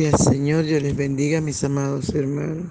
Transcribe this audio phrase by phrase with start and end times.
[0.00, 2.64] Gloria Señor, Dios les bendiga, mis amados hermanos.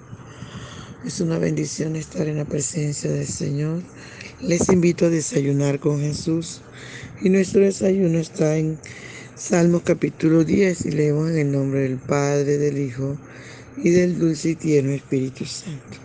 [1.06, 3.84] Es una bendición estar en la presencia del Señor.
[4.40, 6.60] Les invito a desayunar con Jesús.
[7.22, 8.80] Y nuestro desayuno está en
[9.36, 13.16] Salmos capítulo 10 y leemos en el nombre del Padre, del Hijo
[13.76, 15.98] y del dulce y tierno Espíritu Santo.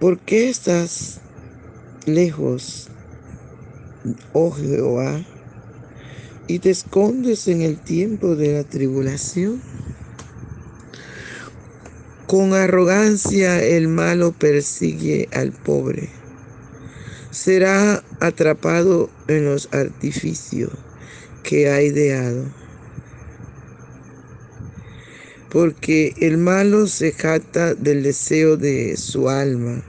[0.00, 1.22] ¿Por qué estás
[2.04, 2.88] lejos,
[4.34, 5.24] oh Jehová?
[6.46, 9.60] y te escondes en el tiempo de la tribulación.
[12.34, 16.08] Con arrogancia el malo persigue al pobre.
[17.30, 20.72] Será atrapado en los artificios
[21.44, 22.52] que ha ideado.
[25.48, 29.84] Porque el malo se jacta del deseo de su alma.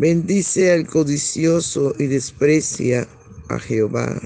[0.00, 3.06] Bendice al codicioso y desprecia
[3.48, 4.20] a Jehová.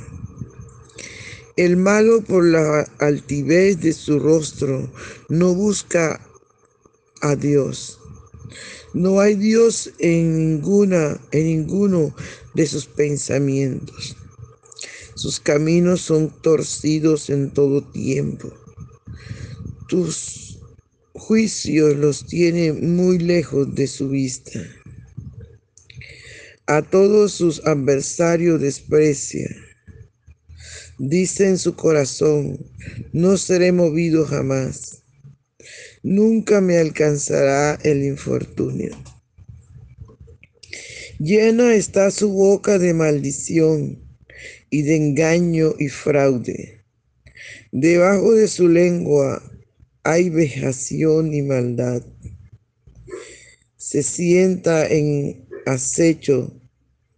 [1.58, 4.90] El malo por la altivez de su rostro
[5.28, 6.18] no busca
[7.24, 7.98] a Dios.
[8.92, 12.14] No hay Dios en ninguna, en ninguno
[12.54, 14.16] de sus pensamientos.
[15.14, 18.52] Sus caminos son torcidos en todo tiempo.
[19.88, 20.58] Tus
[21.12, 24.60] juicios los tiene muy lejos de su vista.
[26.66, 29.48] A todos sus adversarios desprecia
[30.98, 32.56] Dice en su corazón,
[33.12, 35.03] no seré movido jamás.
[36.02, 38.96] Nunca me alcanzará el infortunio.
[41.18, 44.04] Llena está su boca de maldición
[44.70, 46.84] y de engaño y fraude.
[47.70, 49.42] Debajo de su lengua
[50.02, 52.02] hay vejación y maldad.
[53.76, 56.60] Se sienta en acecho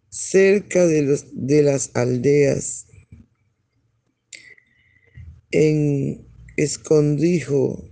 [0.09, 2.87] cerca de, los, de las aldeas
[5.51, 7.89] en escondijo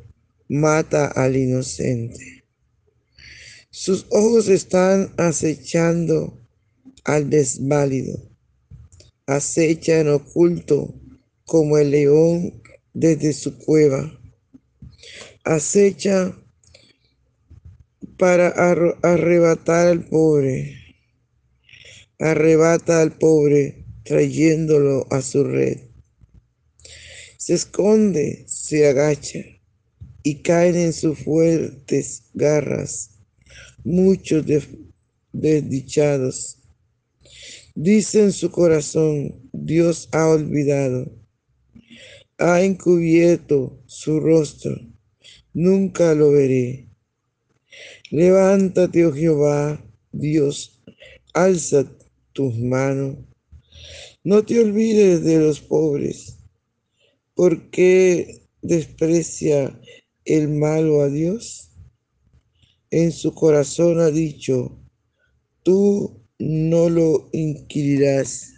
[0.48, 2.44] mata al inocente.
[3.70, 6.40] Sus ojos están acechando
[7.04, 8.18] al desválido.
[9.26, 10.94] Acecha en oculto
[11.44, 12.62] como el león
[12.92, 14.18] desde su cueva.
[15.44, 16.36] Acecha
[18.16, 18.48] para
[19.02, 20.76] arrebatar al pobre.
[22.18, 25.94] Arrebata al pobre trayéndolo a su red
[27.44, 29.40] se esconde, se agacha
[30.24, 33.10] y caen en sus fuertes garras
[33.84, 34.44] muchos
[35.32, 36.58] desdichados.
[37.76, 41.12] Dice en su corazón, Dios ha olvidado,
[42.38, 44.74] ha encubierto su rostro,
[45.52, 46.88] nunca lo veré.
[48.10, 50.82] Levántate, oh Jehová, Dios,
[51.32, 51.84] alza
[52.32, 53.18] tus manos.
[54.22, 56.38] No te olvides de los pobres
[57.34, 59.78] ¿Por qué desprecia
[60.24, 61.70] el malo a Dios?
[62.90, 64.78] En su corazón ha dicho,
[65.62, 68.52] tú no lo inquirirás.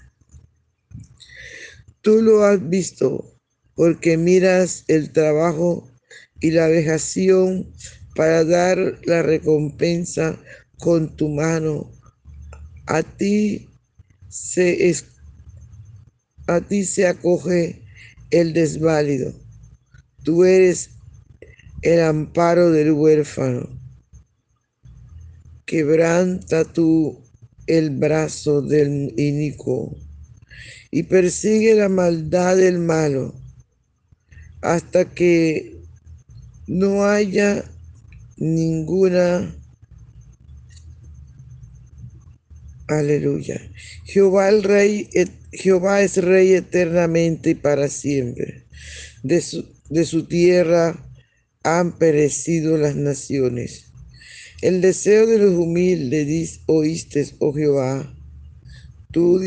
[2.02, 3.38] Tú lo has visto
[3.74, 5.88] porque miras el trabajo
[6.40, 7.72] y la vejación
[8.14, 10.38] para dar la recompensa
[10.78, 11.92] con tu mano.
[12.86, 13.68] A ti
[14.28, 14.94] se,
[16.46, 17.82] a ti se acoge
[18.30, 19.32] el desválido.
[20.24, 20.95] Tú eres
[21.82, 23.68] el amparo del huérfano.
[25.64, 27.22] Quebranta tú
[27.66, 29.96] el brazo del inicuo
[30.90, 33.34] y persigue la maldad del malo
[34.62, 35.82] hasta que
[36.66, 37.64] no haya
[38.36, 39.54] ninguna
[42.88, 43.60] Aleluya.
[44.04, 45.08] Jehová el Rey,
[45.50, 48.64] Jehová es Rey eternamente y para siempre.
[49.24, 51.05] De su, de su tierra
[51.66, 53.92] han perecido las naciones.
[54.62, 58.16] El deseo de los humildes oíste, oh Jehová.
[59.10, 59.40] Tú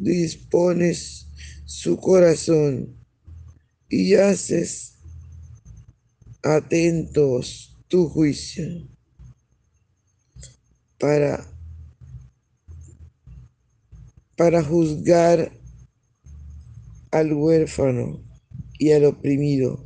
[0.00, 1.26] dispones
[1.66, 2.96] su corazón
[3.90, 4.94] y haces
[6.42, 8.88] atentos tu juicio
[10.98, 11.46] para
[14.34, 15.52] para juzgar
[17.10, 18.22] al huérfano
[18.78, 19.85] y al oprimido,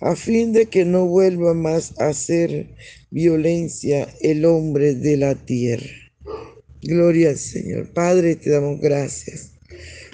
[0.00, 2.68] a fin de que no vuelva más a hacer
[3.10, 5.90] violencia el hombre de la tierra.
[6.82, 7.92] Gloria al Señor.
[7.92, 9.52] Padre, te damos gracias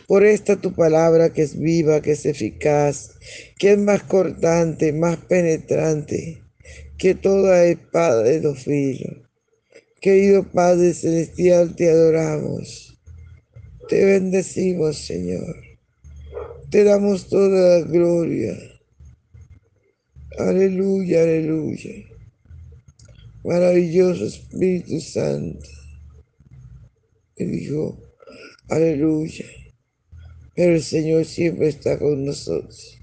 [0.09, 3.11] por esta tu palabra que es viva, que es eficaz,
[3.59, 6.43] que es más cortante, más penetrante
[6.97, 9.19] que toda espada de los filos.
[10.01, 12.99] Querido Padre Celestial, te adoramos.
[13.89, 15.57] Te bendecimos, Señor.
[16.71, 18.57] Te damos toda la gloria.
[20.39, 22.07] Aleluya, aleluya.
[23.43, 25.69] Maravilloso Espíritu Santo.
[27.37, 27.99] Y dijo,
[28.69, 29.47] aleluya.
[30.55, 33.01] Pero el Señor siempre está con nosotros.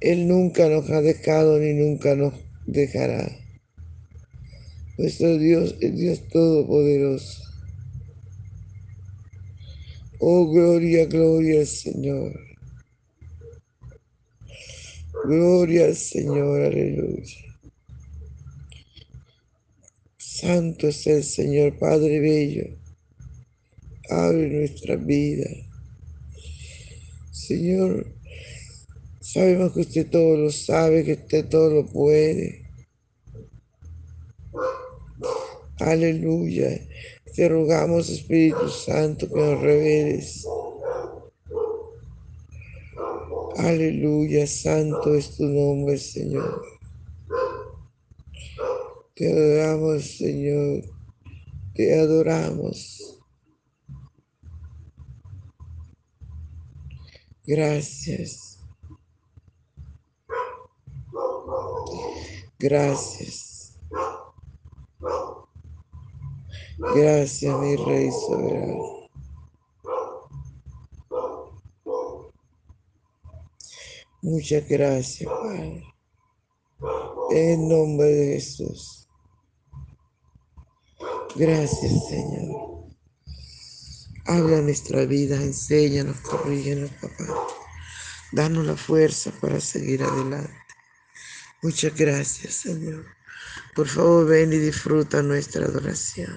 [0.00, 2.32] Él nunca nos ha dejado ni nunca nos
[2.66, 3.36] dejará.
[4.96, 7.42] Nuestro Dios es Dios Todopoderoso.
[10.20, 12.53] Oh, gloria, gloria al Señor.
[15.26, 17.38] Gloria al Señor, aleluya.
[20.18, 22.76] Santo es el Señor, Padre Bello.
[24.10, 25.48] Abre nuestra vida.
[27.32, 28.06] Señor,
[29.20, 32.66] sabemos que usted todo lo sabe, que usted todo lo puede.
[35.78, 36.86] Aleluya.
[37.34, 40.46] Te rogamos, Espíritu Santo, que nos reveles.
[43.56, 46.62] Aleluya, santo es tu nombre, Señor.
[49.14, 50.84] Te adoramos, Señor.
[51.74, 53.20] Te adoramos.
[57.46, 58.58] Gracias.
[62.58, 63.78] Gracias.
[66.78, 68.93] Gracias, mi Rey soberano.
[74.24, 75.84] Muchas gracias, Padre.
[77.30, 79.06] En nombre de Jesús.
[81.36, 82.86] Gracias, Señor.
[84.24, 87.26] Habla nuestra vida, enséñanos, corrígenos, papá.
[88.32, 90.56] Danos la fuerza para seguir adelante.
[91.60, 93.04] Muchas gracias, Señor.
[93.76, 96.34] Por favor, ven y disfruta nuestra adoración.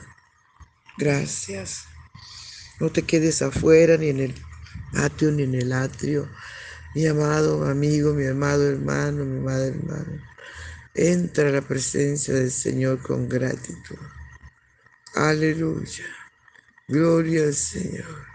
[0.97, 1.85] Gracias.
[2.81, 4.35] No te quedes afuera, ni en el
[4.91, 6.27] patio, ni en el atrio
[6.97, 10.35] mi amado amigo, mi amado hermano, mi amada hermana.
[10.95, 13.99] Entra a la presencia del Señor con gratitud.
[15.13, 16.05] Aleluya.
[16.87, 18.25] Gloria al Señor.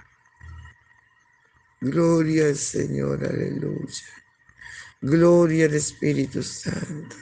[1.80, 4.06] Gloria al Señor, aleluya.
[5.00, 7.16] Gloria al Espíritu Santo.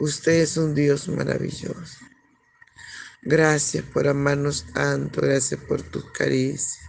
[0.00, 2.04] Usted es un Dios maravilloso.
[3.22, 6.80] Gracias por amarnos tanto, gracias por tus caricias,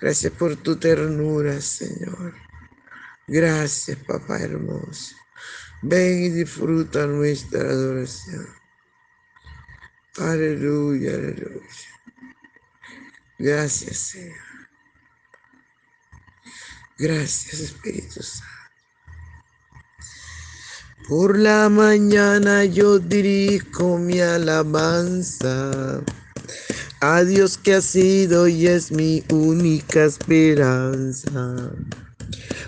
[0.00, 2.47] gracias por tu ternura, Señor.
[3.28, 5.14] Gracias, papá hermoso.
[5.82, 8.48] Ven y disfruta nuestra adoración.
[10.16, 11.62] Aleluya, aleluya.
[13.38, 14.36] Gracias, Señor.
[16.98, 18.58] Gracias, Espíritu Santo.
[21.08, 26.02] Por la mañana yo dirijo mi alabanza
[27.00, 31.30] a Dios que ha sido y es mi única esperanza.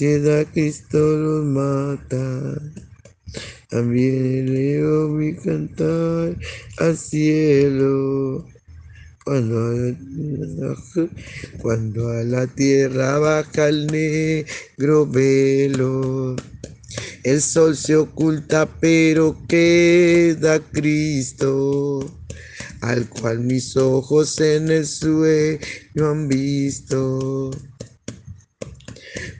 [0.00, 2.58] Cristo los mata.
[3.68, 6.38] También elevo mi cantar
[6.78, 8.46] al cielo.
[9.26, 9.40] A,
[11.60, 16.34] cuando a la tierra baja el negro velo,
[17.22, 22.10] el sol se oculta, pero queda Cristo,
[22.80, 27.50] al cual mis ojos en el sueño han visto.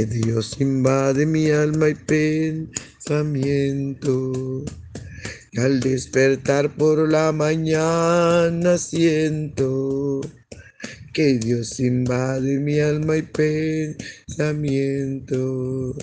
[0.00, 4.64] que Dios invade mi alma y pensamiento.
[5.58, 10.22] Al despertar por la mañana siento
[11.12, 13.22] que Dios invade mi alma y
[14.28, 15.94] pensamiento.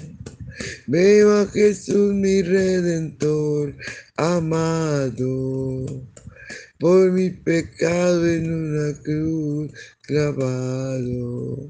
[0.86, 3.76] Veo a Jesús mi redentor
[4.18, 6.06] amado,
[6.78, 9.72] por mi pecado en una cruz
[10.04, 11.68] clavado.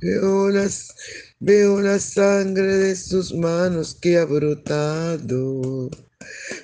[0.00, 0.92] Veo, las,
[1.38, 5.88] veo la sangre de sus manos que ha brotado.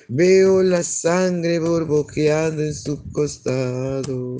[0.09, 4.37] Veo la sangre borboqueando en su costado.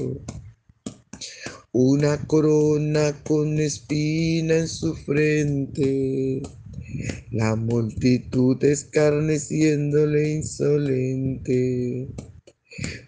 [1.71, 6.41] Una corona con espina en su frente.
[7.31, 12.09] La multitud escarneciéndole insolente.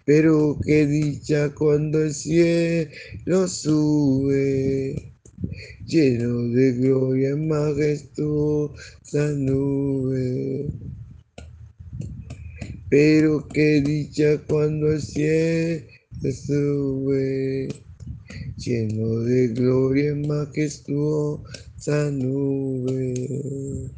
[0.06, 5.13] Pero qué dicha cuando el cielo sube
[5.84, 10.70] lleno de gloria majestuosa nube.
[12.90, 15.86] Pero qué dicha cuando el cielo
[16.32, 17.68] sube,
[18.56, 23.90] lleno de gloria majestuosa nube.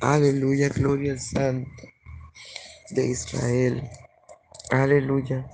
[0.00, 1.70] Aleluya, gloria al Santo
[2.90, 3.82] de Israel.
[4.70, 5.48] Aleluya.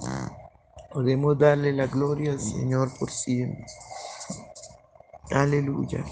[0.93, 3.67] Podemos darle la gloria al Señor por siempre.
[5.31, 6.05] Aleluya.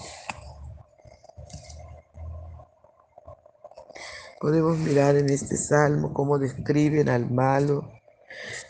[4.40, 7.92] Podemos mirar en este salmo cómo describen al malo,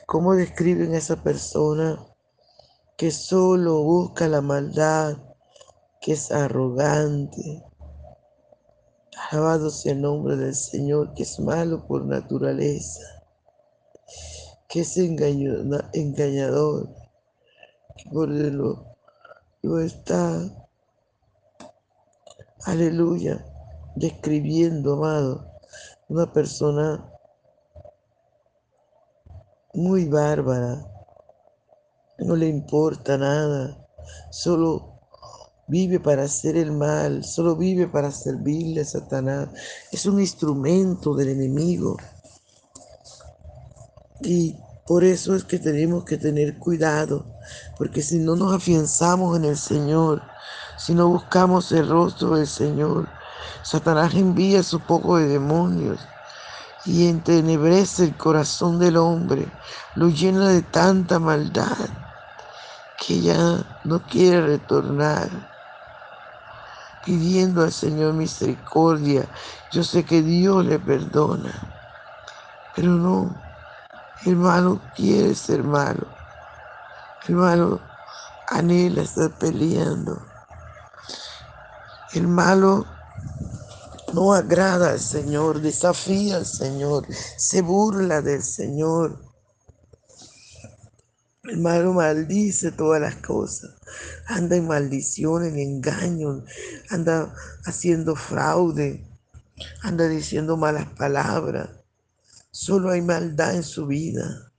[0.06, 1.98] cómo describen a esa persona
[2.98, 5.16] que solo busca la maldad,
[6.00, 7.64] que es arrogante.
[9.30, 13.00] Alabado sea el nombre del Señor, que es malo por naturaleza,
[14.68, 16.88] que es engañador,
[17.96, 18.93] que por lo
[19.64, 20.42] lo está,
[22.66, 23.42] aleluya,
[23.96, 25.50] describiendo, amado,
[26.10, 27.10] una persona
[29.72, 30.86] muy bárbara,
[32.18, 33.88] no le importa nada,
[34.30, 35.00] solo
[35.66, 39.48] vive para hacer el mal, solo vive para servirle a Satanás.
[39.90, 41.96] Es un instrumento del enemigo.
[44.20, 47.24] Y por eso es que tenemos que tener cuidado,
[47.78, 50.22] porque si no nos afianzamos en el Señor,
[50.76, 53.08] si no buscamos el rostro del Señor,
[53.62, 56.00] Satanás envía su poco de demonios
[56.84, 59.48] y entenebrece el corazón del hombre,
[59.94, 61.88] lo llena de tanta maldad
[63.06, 65.30] que ya no quiere retornar,
[67.04, 69.26] pidiendo al Señor misericordia.
[69.70, 71.52] Yo sé que Dios le perdona,
[72.74, 73.43] pero no,
[74.24, 76.06] el malo quiere ser malo.
[77.28, 77.80] El malo
[78.48, 80.24] anhela estar peleando.
[82.12, 82.86] El malo
[84.12, 87.06] no agrada al Señor, desafía al Señor,
[87.36, 89.20] se burla del Señor.
[91.42, 93.70] El malo maldice todas las cosas,
[94.26, 96.44] anda en maldición, en engaño,
[96.88, 97.34] anda
[97.66, 99.06] haciendo fraude,
[99.82, 101.68] anda diciendo malas palabras.
[102.54, 104.52] Solo hay maldad en su vida.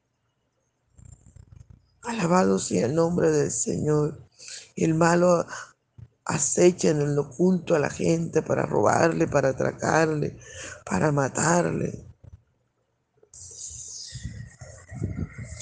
[2.01, 4.21] Alabado sea el nombre del Señor.
[4.75, 5.47] El malo
[6.25, 10.37] acecha en el oculto a la gente para robarle, para atracarle,
[10.85, 12.05] para matarle.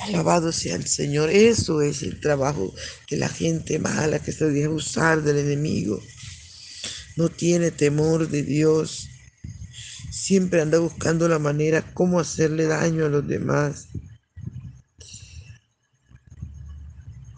[0.01, 1.29] Alabado sea el Señor.
[1.29, 2.73] Eso es el trabajo
[3.11, 6.01] de la gente mala que se deja usar del enemigo.
[7.15, 9.07] No tiene temor de Dios
[10.23, 13.89] siempre anda buscando la manera cómo hacerle daño a los demás.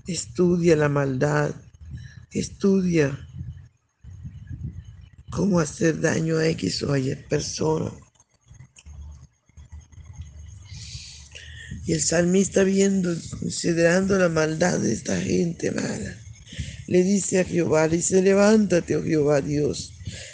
[0.06, 1.50] Estudia la maldad,
[2.30, 3.28] estudia
[5.32, 7.92] cómo hacer daño a X o Y persona.
[11.88, 16.16] Y el salmista viendo, considerando la maldad de esta gente mala,
[16.86, 19.92] le dice a Jehová, dice, levántate, oh Jehová Dios,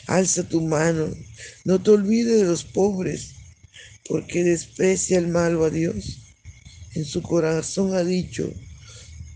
[0.08, 1.08] alza tu mano
[1.66, 3.36] no te olvides de los pobres,
[4.08, 6.20] porque desprecia el malo a Dios.
[6.94, 8.52] En su corazón ha dicho,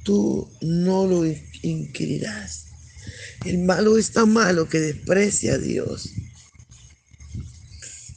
[0.03, 1.25] tú no lo
[1.61, 2.65] inquirirás.
[3.45, 6.09] El malo es tan malo que desprecia a Dios.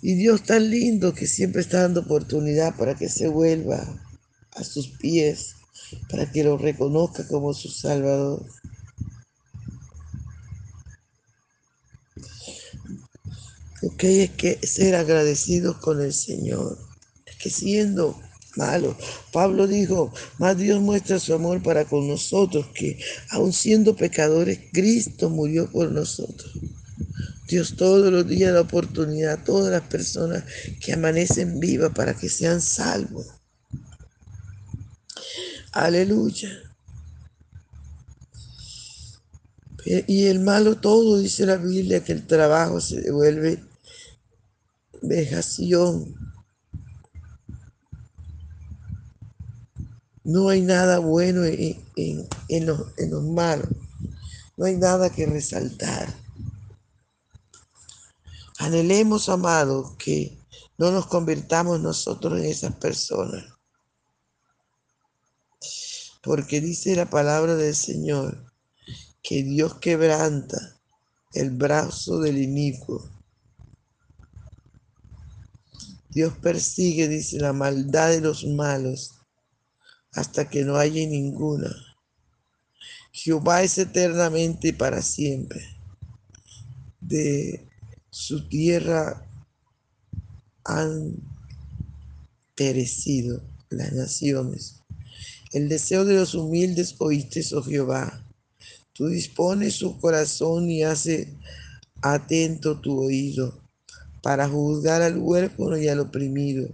[0.01, 4.01] Y Dios tan lindo que siempre está dando oportunidad para que se vuelva
[4.53, 5.57] a sus pies,
[6.09, 8.47] para que lo reconozca como su Salvador.
[13.83, 16.79] Ok, es que ser agradecidos con el Señor.
[17.27, 18.21] Es que siendo
[18.57, 18.97] malo,
[19.33, 22.99] Pablo dijo, más Dios muestra su amor para con nosotros, que
[23.31, 26.53] aun siendo pecadores, Cristo murió por nosotros.
[27.47, 30.45] Dios todos los días da oportunidad a todas las personas
[30.81, 33.27] que amanecen vivas para que sean salvos.
[35.73, 36.51] Aleluya.
[39.85, 43.68] Y el malo todo, dice la Biblia, que el trabajo se devuelve
[45.03, 46.15] vejación.
[50.25, 53.69] No hay nada bueno en, en, los, en los malos.
[54.57, 56.13] No hay nada que resaltar.
[58.59, 60.37] Anhelemos, amados, que
[60.77, 63.45] no nos convirtamos nosotros en esas personas.
[66.23, 68.53] Porque dice la palabra del Señor
[69.23, 70.79] que Dios quebranta
[71.35, 73.09] el brazo del inicuo.
[76.19, 79.21] Dios persigue, dice, la maldad de los malos
[80.11, 81.71] hasta que no haya ninguna.
[83.13, 85.65] Jehová es eternamente y para siempre.
[87.01, 87.69] De
[88.11, 89.31] su tierra
[90.65, 91.15] han
[92.57, 94.83] perecido las naciones.
[95.53, 98.29] El deseo de los humildes oíste, oh Jehová.
[98.93, 101.39] Tú dispones su corazón y hace
[102.03, 103.68] atento tu oído
[104.29, 106.69] para juzgar al huérfano y al oprimido,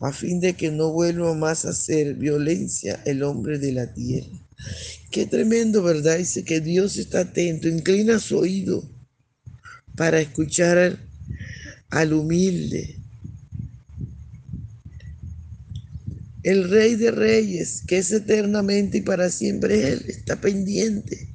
[0.00, 4.32] a fin de que no vuelva más a hacer violencia el hombre de la tierra.
[5.10, 6.16] Qué tremendo, ¿verdad?
[6.16, 8.88] Dice que Dios está atento, inclina su oído
[9.96, 10.98] para escuchar
[11.90, 12.96] al, humilde.
[16.42, 21.33] El rey de reyes, que es eternamente y para siempre Él, está pendiente.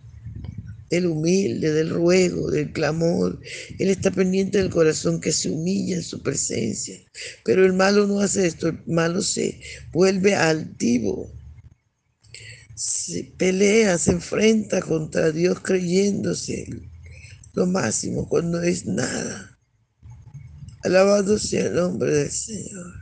[0.90, 3.40] El humilde, del ruego, del clamor.
[3.78, 7.00] Él está pendiente del corazón que se humilla en su presencia.
[7.46, 11.32] Pero el malo no hace esto, el malo se vuelve altivo.
[12.76, 16.68] Se pelea, se enfrenta contra Dios creyéndose
[17.54, 19.60] lo máximo cuando es nada.
[20.84, 22.94] Alabado sea el nombre del Señor.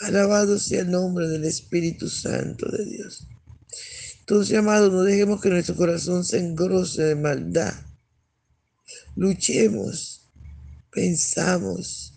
[0.00, 3.26] Alabado sea el nombre del Espíritu Santo de Dios.
[4.30, 7.74] Entonces, amados, no dejemos que nuestro corazón se engrose de maldad.
[9.16, 10.30] Luchemos,
[10.88, 12.14] pensamos.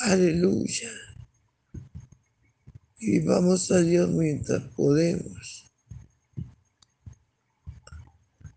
[0.00, 0.90] Aleluya.
[2.98, 5.70] Y vivamos a Dios mientras podemos.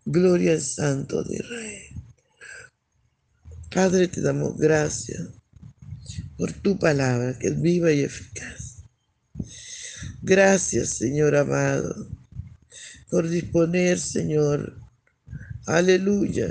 [0.04, 2.02] Gloria al Santo de Israel.
[3.72, 5.28] Padre, te damos gracias
[6.36, 8.63] por tu palabra que es viva y eficaz.
[10.26, 12.08] Gracias, Señor amado,
[13.10, 14.74] por disponer, Señor,
[15.66, 16.50] aleluya,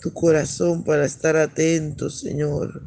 [0.00, 2.82] tu corazón para estar atento, Señor.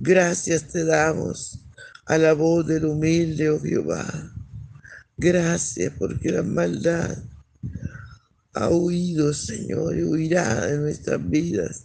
[0.00, 1.60] Gracias te damos
[2.06, 4.34] a la voz del humilde, oh Jehová.
[5.16, 7.18] Gracias porque la maldad
[8.52, 11.84] ha huido, Señor, y huirá de nuestras vidas.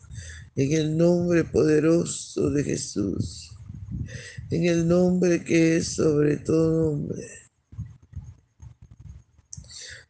[0.56, 3.51] En el nombre poderoso de Jesús.
[4.52, 7.26] En el nombre que es sobre todo nombre.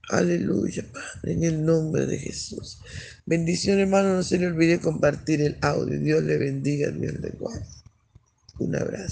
[0.09, 2.79] Aleluya, Padre, en el nombre de Jesús.
[3.25, 4.15] Bendición, hermano.
[4.15, 5.97] No se le olvide compartir el audio.
[5.99, 7.65] Dios le bendiga, Dios le guarde.
[8.59, 9.09] Un abrazo.